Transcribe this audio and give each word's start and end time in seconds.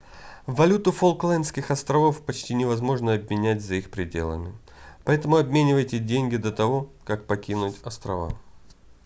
валюту 0.47 0.91
фолклендских 0.91 1.69
островов 1.69 2.23
почти 2.25 2.55
невозможно 2.55 3.13
обменять 3.13 3.61
за 3.61 3.75
их 3.75 3.91
пределами 3.91 4.55
поэтому 5.03 5.35
обменивайте 5.35 5.99
деньги 5.99 6.37
до 6.37 6.51
того 6.51 6.89
как 7.05 7.27
покинуть 7.27 7.79
острова 7.83 8.33